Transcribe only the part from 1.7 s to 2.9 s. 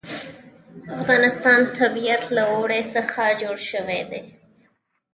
طبیعت له اوړي